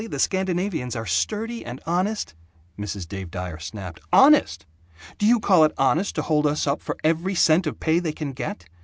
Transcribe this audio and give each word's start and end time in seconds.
The 0.09 0.17
Scandinavians 0.17 0.95
are 0.95 1.05
sturdy 1.05 1.63
and 1.63 1.79
honest" 1.85 2.33
Mrs. 2.79 3.07
Dave 3.07 3.29
Dyer 3.29 3.59
snapped, 3.59 3.99
"Honest? 4.11 4.65
Do 5.19 5.27
you 5.27 5.39
call 5.39 5.63
it 5.63 5.73
honest 5.77 6.15
to 6.15 6.23
hold 6.23 6.47
us 6.47 6.65
up 6.65 6.81
for 6.81 6.97
every 7.03 7.35
cent 7.35 7.67
of 7.67 7.79
pay 7.79 7.99
they 7.99 8.11
can 8.11 8.31
get? 8.33 8.65